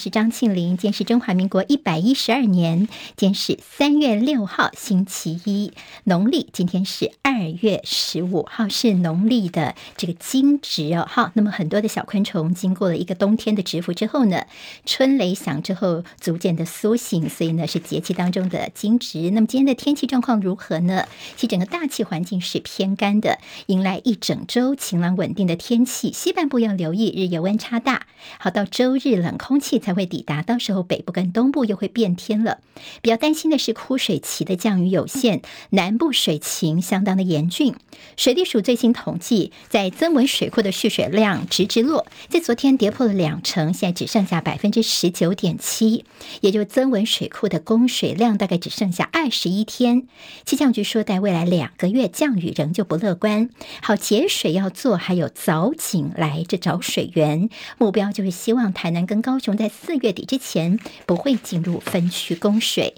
[0.00, 5.74] 是张庆玲，今天是中华民国一百一十二年，今天是三月六号，星期一，
[6.04, 11.06] 农历今天是二月十五号，是农历的这个惊蛰哦。
[11.06, 14.46] 好，那么很多的小昆虫经过了一个冬天的蛰伏之后呢，
[14.86, 19.28] 春雷响之后逐渐的苏醒，所以呢是节气当中的惊蛰。
[19.32, 21.06] 那么今天的天气状况如何呢？
[21.36, 26.10] 其实整个大气环境是偏干的，迎来一整周晴朗稳定的天气。
[26.10, 28.06] 西半部要留意日夜温差大。
[28.38, 32.58] 好，到周日冷空气才才会抵达，到时候北部跟东部又会变天了。
[33.02, 37.74] 比较担心的是枯水期的降雨有限，南部水情相当的严峻。
[38.16, 46.04] 水利署最新统计，在增文水库的蓄水量直直落，在昨天跌破了两成，现在只剩下百分之十九点七，
[46.40, 50.06] 也就增文水库的供水量大概只剩下二十一天。
[50.46, 53.50] 气象局说，在未来两个月降雨仍旧不乐观。
[53.82, 62.96] 好，节水要做，还有凿井来这找水源，目标就是希望台南跟高雄在四月底之前不会进入分区供水。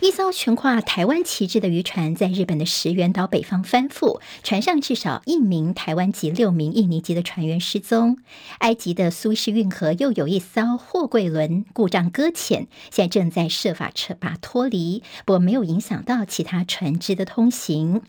[0.00, 8.16] 一艘悬挂台湾旗帜的渔船在日本的石垣岛北方翻覆，船上至少一名台湾籍、六名印尼籍的船员失踪。
[8.60, 18.00] 埃及的苏伊士运河又有一艘货柜轮故障搁浅，现在正在设法撤把脱离，不过没有影响到其他船只的通行。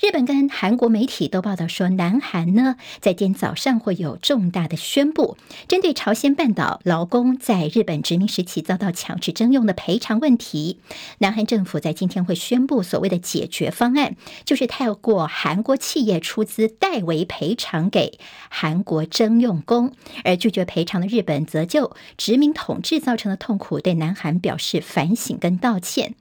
[0.00, 10.78] 日本跟韩国媒体都报道说，南韩呢在今天早上会有重大的宣布，针对朝鲜半岛劳工在日本殖民时期遭到强制征用的赔偿问题。
[11.18, 19.92] 南韩政府在今天会宣布所谓的解决方案，就是透过韩国企业出资代为赔偿给韩国征用工，
[20.24, 26.14] 而拒绝赔偿的日本则就殖民统治造成的痛苦对南韩表示反省跟道歉。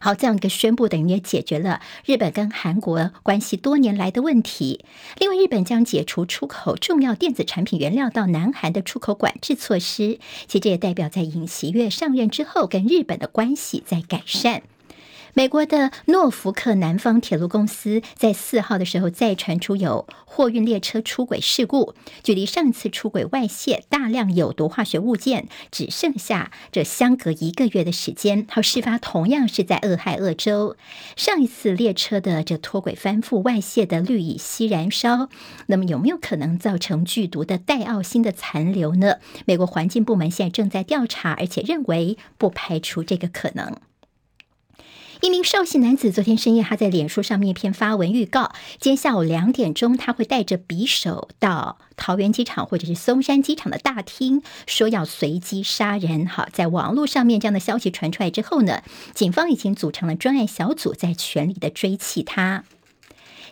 [0.00, 4.84] 好，这样一个宣布等于也解决了日本跟韩国关系多年来的问题。
[5.18, 14.62] 另外，日本将解除出口重要电子产品原料到南韩的出口管制措施，其实这也代表在尹锡悦上任之后，跟日本的关系在改善。
[15.34, 28.46] 美国的诺福克南方铁路公司在四号的时候再传出有货运列车出轨事故，距离上次出轨外泄大量有毒化学物件只剩下这相隔一个月的时间。
[28.50, 30.76] 好，事发同样是在俄亥俄州，
[31.16, 35.28] 上一次列车的这脱轨翻覆外泄的氯乙烯燃烧，
[35.66, 39.16] 那么有没有可能造成剧毒的戴奥辛的残留呢？
[39.44, 43.76] 美国环境部门现在正在调查，而且认为不排除这个可能。
[45.20, 56.28] 一名瘦细男子昨天深夜，他在脸书上面一篇发文预告，今天下午两点钟他会带着匕首到桃园机场或者是松山机场的大厅，说要随机杀人。
[56.28, 62.62] 好，在网络上面这样的消息传出来之后呢，警方已经组成了专案小组，在全力的追缉他。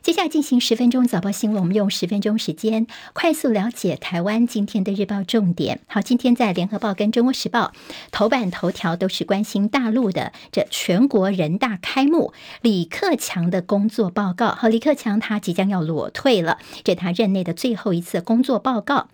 [0.06, 5.80] 接下来进行十分钟早报新闻，我们用十分钟时间快速了解台湾今天的日报重点。
[5.88, 7.72] 好，今天在联合报跟中国时报
[8.12, 14.50] 头版头条都是关心大陆的这全国人大开幕，李克强的工作报告。
[14.50, 19.08] 好，李克强他即将要裸退了，这他任内的最后一次工作报告。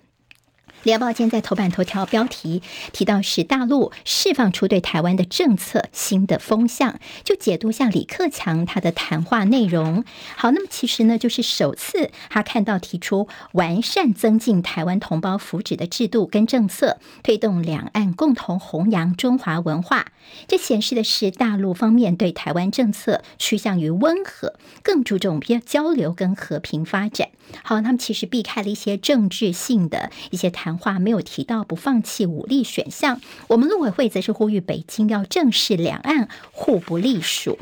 [0.82, 2.60] 联报今天在头版头条标题
[2.92, 10.04] 提到是大陆释放出对台湾的政策新的风向，就解读像李克强他的谈话内容。
[10.36, 20.06] 好，那么其实呢，就是首次他看到提出完善增进台湾同胞福祉的制度跟政策，推动两岸共同弘扬中华文化。
[20.48, 27.28] 这显示的是大陆方面对台湾政策趋向于温和，更注重交流跟和平发展。
[27.62, 33.20] 好，他们其实避开了一些政治性的一些谈谈话，没有提到不放弃武力选项。
[33.48, 37.58] 我们陆委会则是呼吁北京要正视两岸互不隶属。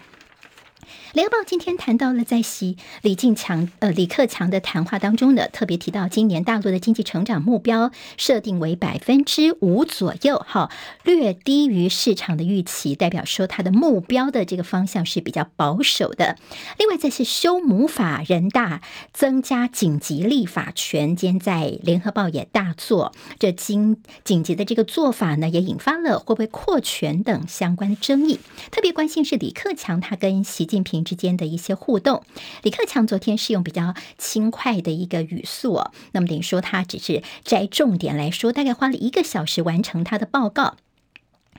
[1.12, 10.71] 联合报今天谈到了在习李进强呃李克强的谈话当中呢，特别提到今年大陆的经济成长目标设定为百分之五左右，哈，
[11.03, 16.37] 略低于市场的预期，代表说他的目标的这个方向是比较保守的。
[16.78, 18.80] 另外，再是修母法，人大
[19.12, 28.39] 增加紧急立法权，今天在联合报也大做这紧紧急的这个做法呢，也引发了会不会扩权等相关的争议。
[28.71, 30.99] 特别关心是李克强他跟习近平。
[31.04, 32.22] 之间的一些互动，
[32.62, 40.76] 李克强昨天是用比较轻快的一个语速哦，那么等于说他只是摘重点来说，大概花了一个小时完成他的报告。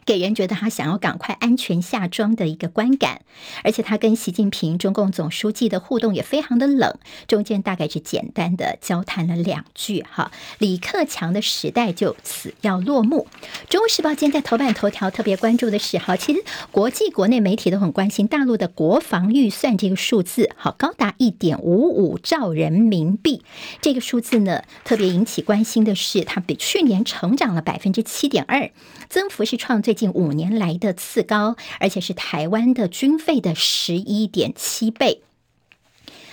[0.06, 3.22] 给人觉得他想要赶快安全下庄的一个观感，
[3.64, 13.28] 而且他跟习近平中共总书记的互动也非常的冷，中间大概只简单的交谈了两句，哈，李克强的时代就此要落幕。
[13.70, 23.44] 《中国时报》今天在头版头条特别关注的是，哈，其实国际国内媒体都很关心大陆的国防预算这个数字，好，高达一点五五兆人民币，
[23.82, 28.72] 这个数字呢，特别引起关心的是，它比去年成长了百分之七点二，
[29.10, 35.22] 增幅是创最最近五年来的次高，而且是台湾的军费的十一点七倍。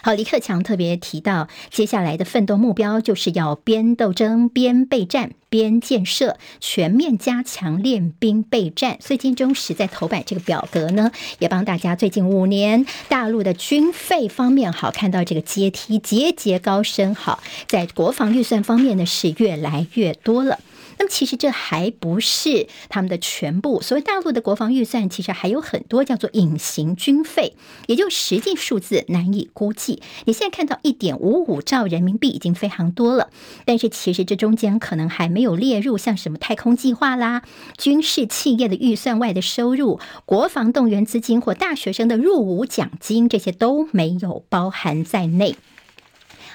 [0.01, 8.97] 好，李克强特别提到，接下来的奋斗目标就是要边斗争边备战边建设，全面加强练兵备战。
[9.01, 11.11] 所以，金中时在头版这个表格呢，
[11.41, 17.13] 也帮大家最近五年大陆的军费方面，好看到这个阶梯节节高升。
[17.13, 20.61] 好，在国防预算方面呢，是越来越多了。
[20.99, 23.81] 那么其实这还不是他们的全部。
[23.81, 27.55] 所谓大陆的国防预算，其实还有很多叫做隐形军费，
[27.87, 30.03] 也就实际数字难以估计。
[30.25, 33.31] 你现在看到一点五五兆人民币已经非常多了，
[33.65, 37.43] 但是其实这中间可能还没有列入像什么太空计划啦、
[37.77, 45.57] 军事企业的预算外的收入、国防动员资金或大学生的入伍奖金，这些都没有包含在内。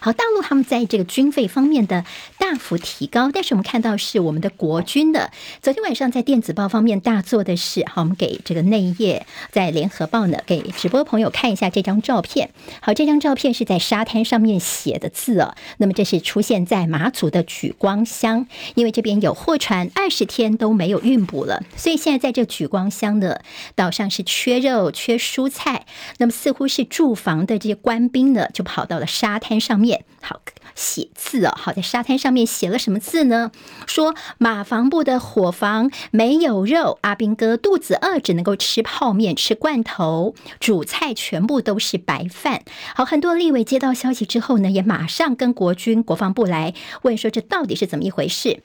[0.04, 2.04] 好，大陆他们在这个军费方面的
[2.38, 5.32] 大幅提高，但是我们看到是我们的国军的。
[5.62, 12.50] 昨天晚上在电子报方面大做的是，好，我们给这个内页在联合报呢，给直播朋友看一下这张照片。
[12.82, 15.56] 好，这张照片是在沙滩上面写的字哦。
[15.78, 18.46] 那么这是出现在马祖的莒光乡，
[18.76, 23.42] 因为这边有货船二十天都没有运补了，所以现在在这莒光乡的
[23.74, 25.86] 岛上是缺肉、缺蔬菜。
[26.18, 29.93] 那么似乎是驻防的这些官兵呢，就跑到了沙滩上面。
[30.22, 30.42] 好
[30.76, 33.52] 写字哦，好，在沙滩上面写了什么字呢？
[33.86, 42.64] 说马房部的伙房没有肉，阿兵哥肚子饿，只能够吃泡面、吃罐头，主菜全部都是白饭。
[42.96, 46.74] 好，很多立委接到消息之后呢，也马上跟国军国防部来
[47.04, 48.64] 问说，这到底是怎么一回事？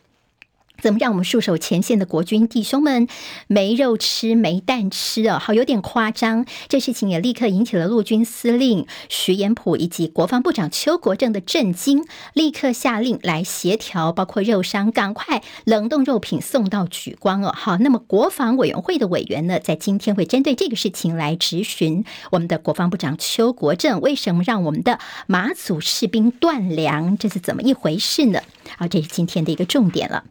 [0.81, 3.09] 怎么让我们戍守前线的国军弟兄们
[3.49, 5.39] 没肉吃、没蛋吃啊？
[5.39, 6.47] 好，有点夸张。
[6.69, 17.53] 这事情也立刻引起了陆军司令徐延溥以及国防部长邱国正的震惊，立刻下令来协调，包括肉商赶快冷冻肉品送到莒光哦。
[17.57, 27.19] 好，那么国防委员会的委员呢，在今天会针对这个事情来质询我们的国防部长邱国正，为什么让我们的马祖士兵断粮？
[27.19, 28.41] 这是怎么一回事呢？
[28.77, 30.23] 好，这是今天的一个重点了。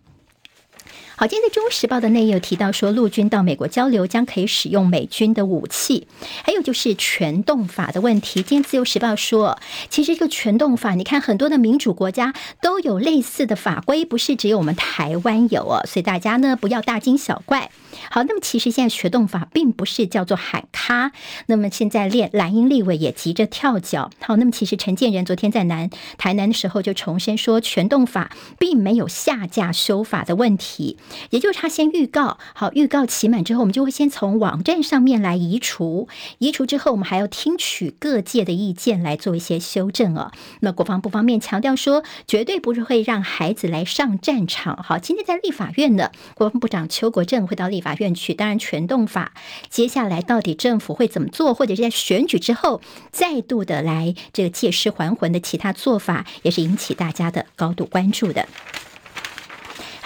[1.19, 6.05] 好，今天在《中时报》的内页有提到说，陆军到美国交流将可以使用美军的武器，
[6.43, 8.43] 还有就是全动法的问题。
[8.43, 9.57] 今天《自由时报》说，
[9.89, 17.71] 其实这个全动法，你看很多的民主国家都有类似的法规，不是只有我们台湾有哦，所以大家呢不要大惊小怪。
[18.09, 21.11] 好，那么其实现在全动法并不是叫做喊咖，
[21.47, 24.09] 那么现在练蓝营立委也急着跳脚。
[24.19, 30.97] 好，那么其实陈建仁昨天在南台南的时候就重申说，全动法并没有下架修法的问题。
[31.29, 36.07] 也就是他先预告好，预告期满之后，我们就会先从网站上面来移除，
[36.39, 40.31] 移除之后，我们还要听取各界的意见来做一些修正哦。
[40.61, 44.81] 那国防部方面强调说，绝对不是会让孩子来上战场。
[44.83, 48.33] 好，今天在立法院的国防部长邱国正会到立法法院去。
[48.33, 49.31] 当然，全动法
[49.69, 52.81] 接下来到底政府会怎么做，或者是在选举之后
[53.11, 58.45] 再度的来这个借尸还魂的其他做法，也是引起大家的高度关注的。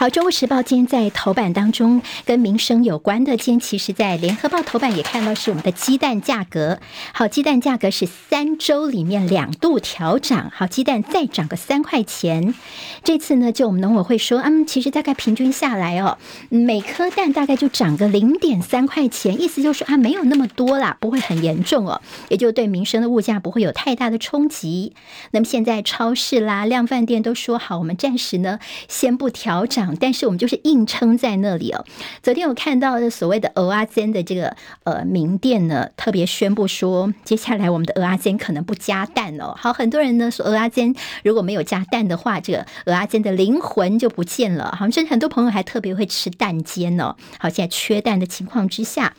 [0.01, 6.79] 好，《中国时报》今天在头版当中跟民生有关的，今天其实在《联合报》头版也看到是我们的鸡蛋价格。
[7.13, 12.55] 好，鸡蛋价格是三周里面两度调涨，好，鸡蛋再涨个三块钱。
[13.03, 16.17] 这次呢，就我们农委会说，嗯，其实大概平均下来哦，
[16.49, 24.95] 每颗蛋大概就涨个零点三块钱，意思就是说啊，没有那么多啦，不会很严重哦，也就对民生的物价不会有太大的冲击。
[25.29, 29.90] 那么现在超市啦、量贩店都说好，我们暂时呢先不调涨。
[29.99, 31.85] 但是我们就是硬撑在那里哦。
[32.21, 39.53] 昨天我看到的所谓的鹅阿煎的这个呃名店呢，特别宣布说，接下来我们的鹅阿煎可能不加蛋哦。
[39.57, 40.93] 好，很多人呢说鹅阿煎
[41.23, 44.75] 如果没有加蛋的话，这个鹅阿煎的灵魂就不见了。
[44.77, 47.15] 好，甚至很多朋友还特别会吃蛋煎哦。
[47.39, 49.13] 好，现在缺蛋的情况之下。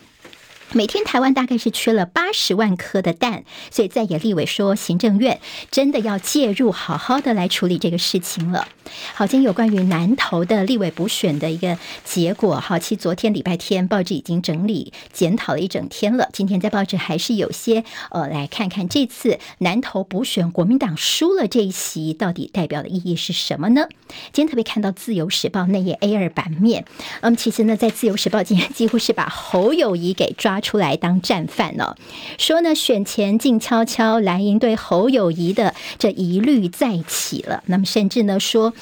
[0.74, 8.66] 每天台湾大概是缺了八十万颗的蛋，所以在野立委说，行政院真的要介入，好好的来处理这个事情了。
[9.14, 23.88] 好，今天有关于南投的立委补选的一个结果，好，其实昨天礼拜天报纸已经整理检讨了一整天了，今天在报纸还是有些呃，来看看这次南投补选国民党输了这一席，到底代表的意义是什么呢？
[24.32, 26.84] 今天特别看到自由时报内页 A 二版面，
[27.20, 31.96] 嗯，其实呢，在自由时报今天几乎是把侯友谊给抓出来当战犯了，
[32.38, 37.62] 说呢，选前静悄悄，蓝营对侯友谊的这疑虑再起了。
[37.66, 38.72] 那么甚至呢说，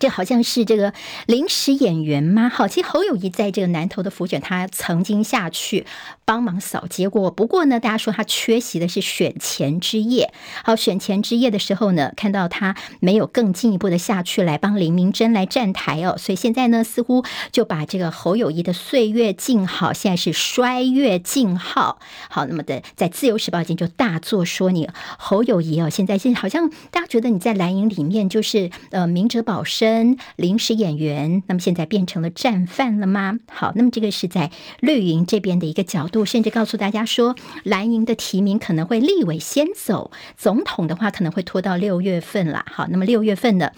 [0.00, 0.94] 这好像是这个
[1.26, 2.48] 临时演员吗？
[2.48, 5.86] 好，其实侯友谊在这个南投的福选，他曾经下去
[6.24, 7.30] 帮忙扫街过。
[7.30, 10.32] 不过呢，大家说他缺席的是选前之夜。
[10.64, 21.98] 好，选前之夜的时候呢，看到他没有更进一步的下去来帮林明珍来站台哦，所以现在呢，似乎就把这个侯友谊的岁月静好，现在是衰月静好。
[22.30, 24.88] 好，那么的在自由时报间就大作说你
[25.18, 29.89] 侯友谊哦，现在现好像大家觉得你在蓝营里面就是呃明哲保身。
[29.90, 33.40] 跟临时演员，那么现在变成了战犯了吗？
[33.50, 42.64] 好，那么这个是在绿营这边的一个角度，甚至告诉大家说，蓝营的提名可能会立委先走，总统的话可能会拖到六月份了。
[42.70, 43.72] 好，那么六月份呢，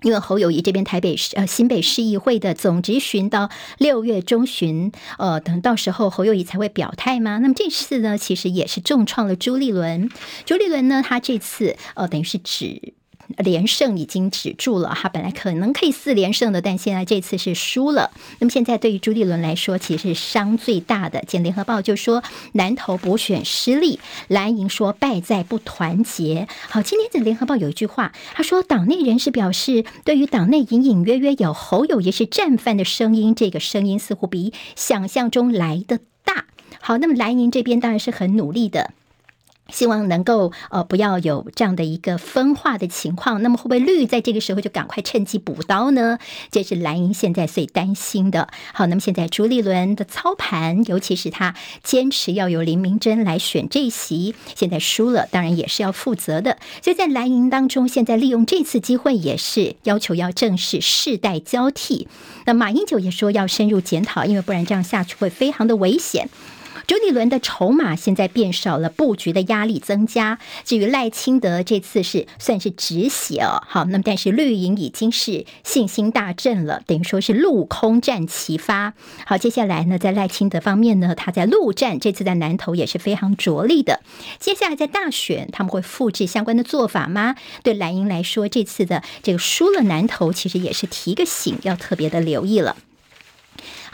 [0.00, 7.36] 因为侯友谊这边台北市呃新北市议会的总执询到六月中旬，呃，等到时候侯友谊才会表态吗？
[7.36, 10.08] 那么这次呢，其实也是重创了朱立伦。
[10.46, 12.94] 朱立伦呢，他这次呃，等于是指。
[13.38, 18.10] 连胜已经止住了，哈本来可能可以四连胜的，但现在这次是输了。
[18.38, 21.22] 那么现在对于朱立伦来说，其实是伤最大的。
[21.26, 22.22] 简联合报就说
[22.52, 23.98] 南投补选失利，
[24.28, 26.46] 蓝营说败在不团结。
[26.68, 36.46] 好，今天的联合报有一句话，他说党内人士表示，对于党内隐隐约约有侯友宜是战犯的声音，这个声音似乎比想象中来的大。
[36.80, 38.92] 好，那么蓝营这边当然是很努力的。
[39.70, 46.18] 希望能够呃不要有这样的一个分化的情况，那么会不会绿在这个时候就赶快趁机补刀呢？
[46.50, 48.48] 这是蓝营现在最担心的。
[48.72, 56.58] 好，那么现在朱立伦的操盘，尤其是他坚持要由林明珍来选这席，现在输了，当然也是要负责的。
[56.82, 62.06] 所以在蓝营当中，现在利用这次机会，也是要求要正视世代交替。
[62.44, 66.28] 那马英九也说要深入检讨，因为不然这样下去会非常的危险。
[66.86, 70.38] 朱立伦的筹码现在变少了，布局的压力增加。
[70.64, 78.94] 至于赖清德这次是算是止血哦，好，那么但是绿营已经是信心大振了，等于说是陆空战齐发。
[79.26, 84.00] 好，接下来呢，在赖清德方面呢，他在陆战这次在南投也是非常着力的。
[84.38, 87.36] 接下来在大选，他们会复制相关的做法吗？
[87.62, 92.76] 对蓝营来说，这次的这个输了南投，其实也是提个醒，要特别的留意了。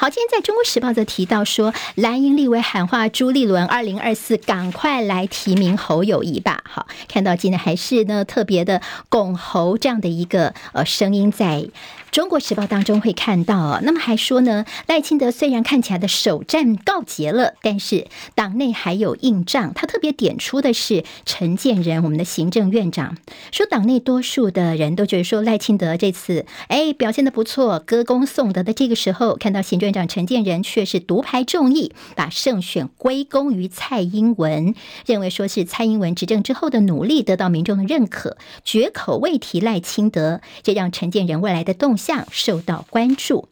[0.01, 6.65] 好，今天在中国时报则提到说，蓝营立委喊话朱立伦，二零二四赶快来提名侯友谊吧。
[6.67, 8.81] 好，看到今天还是呢特别的
[9.11, 11.67] 拱侯这样的一个呃声音在。
[12.11, 19.73] 中国时报当中会看到啊，那么还说呢，赖清德虽然看起来的首战告捷了，但是党内还有硬仗。
[19.75, 23.17] 他特别点出的是陈建仁，我们的行政院长，
[23.53, 34.75] 说党内多数的人都觉得说赖清德这次哎表现的不错，歌功颂德的这个时候，看到行政院长陈建仁却是独排众议，把胜选归功于蔡英文，
[35.07, 43.49] 认为说是蔡英文执政之后的努力得到民众的认可，绝口未提赖清德，这让陈建仁未来的动向受到关注。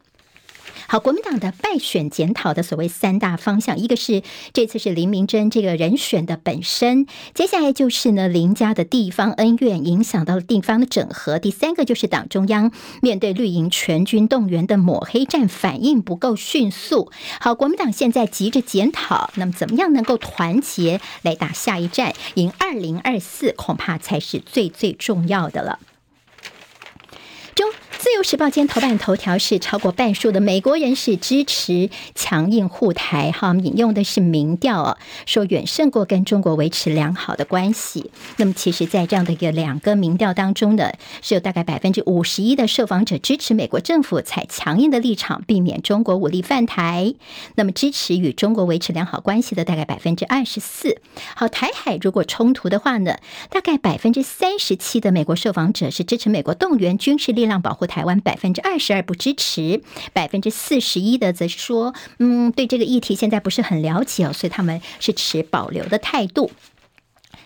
[0.90, 4.22] 好，国民党的败选检讨的所谓三大方向，一个是
[4.54, 17.12] 这次是林明珍这个人选的本身，接下来就是呢林家的地方恩怨影响到了地方的整合，第三个就是党中央面对绿营全军动员的抹黑战反应不够迅速。
[17.38, 25.78] 好，国民党现在急着检讨，那么怎么样能够团结来打下一战，赢二零二四，恐怕才是最最重要的了。
[27.58, 34.96] 中自由时报今天头版头条是超过半数的美国人士支持强硬护台，哈，引用的是民调哦，
[35.26, 38.12] 说远胜过跟中国维持良好的关系。
[38.36, 47.12] 那么，其实，在这样的一个两个民调当中呢，是有大概百分之五十一的受访者支持美国政府采强硬的立场，避免中国武力犯台。
[47.56, 51.00] 那么，支持与中国维持良好关系的大概百分之二十四。
[51.34, 53.16] 好，台海如果冲突的话呢，
[53.50, 66.50] 大概百分之三十七的美国受访者是支持美国动员军事力量让保护台湾，百分之二十二不支持，百分之四十一的则是说，嗯，对这个议题现在不是很了解哦，所以他们是持保留的态度。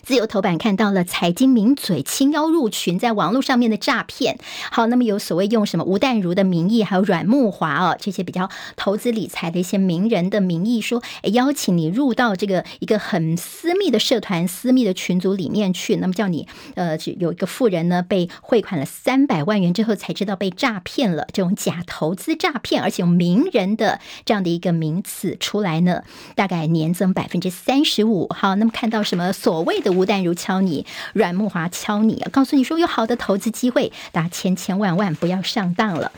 [0.03, 4.37] 自由头版看到了财经名嘴轻邀入群，在网络上面的诈骗。
[4.69, 26.03] 好，那么有所谓用什么吴淡如的名义，还有阮慕华哦，这些比较投资理财的一些名人的名义，说邀请你入到这个一个很私密的社团、私密的群组里面去，那么叫你呃，有一个富人呢被汇款了三百万元之后，才知道被诈骗了，这种假投资诈骗，而且有名人的这样的一个名词出来呢，
[26.35, 28.27] 大概年增百分之三十五。
[28.33, 36.11] 好，那么看到什么所谓的吴淡如敲你，阮慕华敲你，告诉你说有好的投资机会，大家千千万万不要上当了。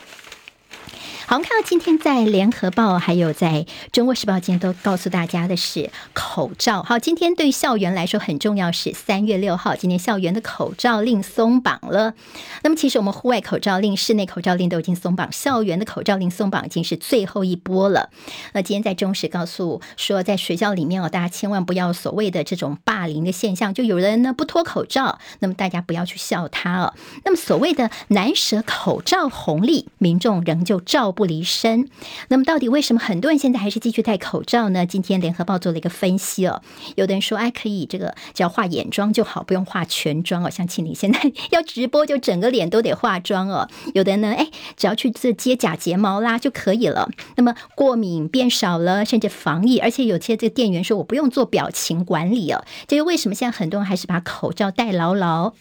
[1.26, 6.82] 好，我们看到今天在联合报还有在中国时报，今天都告诉大家的是口罩。
[6.82, 12.14] 好，今天对校园来说很重要，是三月六号，今天校园的口罩令松绑了。
[12.62, 18.10] 那么，其实我们户外口罩令、室内口罩令都已经松绑，校园的口罩令松绑已经是最后一波了。
[18.52, 26.94] 那今天在中时告诉说，在学校里面哦，大家千万不要所谓的这种霸凌的现象，就有人呢不脱口罩，那么大家不要去笑他哦。
[27.24, 31.06] 那么所谓的难舍口罩红利，民众仍旧照。
[31.16, 31.88] 不离身，
[32.28, 34.84] 那么到底为什么很多人现在还是继续戴口罩呢？
[34.84, 36.60] 今天联合报做了一个分析哦，
[36.96, 40.50] 有的人说，哎，可以这个只要化眼妆就好，不用化全妆哦。
[40.50, 43.66] 像庆玲现在要直播，就整个脸都得化妆哦。
[43.94, 47.08] 有的人呢，哎，只要去这接假睫毛啦就可以了。
[47.36, 52.62] 那么过敏变少了，甚至防疫，而且有些这个店员说我不用做表情管理哦。
[52.86, 55.54] 这个为什么现在很多人还是把口罩戴牢牢？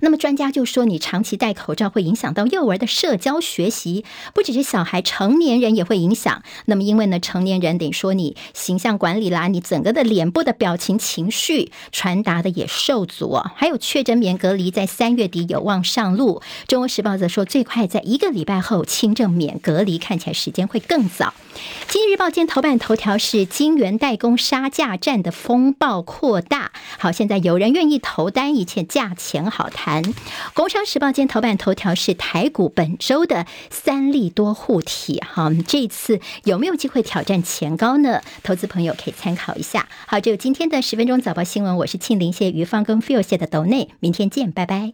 [0.00, 4.04] 那么专家就说，你长期戴口罩会影响到幼儿的社交学习，
[4.34, 6.42] 不只是小孩，成年人也会影响。
[6.66, 13.52] 那么因为呢，成年人得说你形象管理啦，你整个的脸部的表情、情绪传达的也受阻啊。
[13.56, 16.42] 还有确诊免隔离，在三月底有望上路。
[16.66, 21.34] 中国时报则说，最快在一个礼拜后轻症免隔离，看起来时间会更早。
[21.86, 26.72] 今日报今天头版头条是金元代工杀价战的风暴扩大。
[26.98, 29.63] 好，现在有人愿意投单，一切价钱好。
[29.70, 30.02] 谈
[30.52, 38.20] 《工商时报》今天头版头条是台股本周的三利多护体，哈，这次有没有机会挑战前高呢？
[38.42, 39.88] 投资朋友可以参考一下。
[40.06, 44.92] 好，这有今天的十分钟早报新闻，我是庆玲，谢谢于芳跟 Phil 谢的斗内，明天见，拜拜。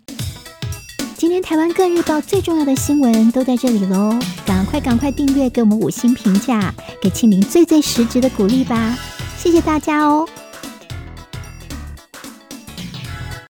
[1.16, 8.98] 今天台湾各日报最重要的新闻都在这里喽，赶快赶快订阅，给我们五星评价，给庆玲最最实质的鼓励吧，
[9.36, 10.26] 谢谢大家哦。